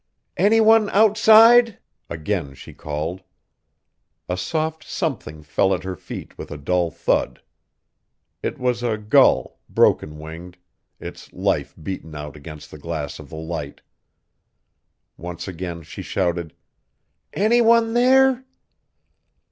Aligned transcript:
"Any 0.35 0.59
one 0.59 0.89
outside?" 0.89 1.77
Again 2.09 2.55
she 2.55 2.73
called. 2.73 3.21
A 4.27 4.35
soft 4.35 4.83
something 4.83 5.43
fell 5.43 5.75
at 5.75 5.83
her 5.83 5.95
feet 5.95 6.35
with 6.39 6.49
a 6.49 6.57
dull 6.57 6.89
thud. 6.89 7.39
It 8.41 8.57
was 8.57 8.81
a 8.81 8.97
gull, 8.97 9.59
broken 9.69 10.17
winged, 10.17 10.57
its 10.99 11.31
life 11.33 11.75
beaten 11.79 12.15
out 12.15 12.35
against 12.35 12.71
the 12.71 12.79
glass 12.79 13.19
of 13.19 13.29
the 13.29 13.35
Light! 13.35 13.81
Once 15.17 15.47
again 15.47 15.83
she 15.83 16.01
shouted, 16.01 16.55
"Any 17.35 17.61
one 17.61 17.93
there?" 17.93 18.43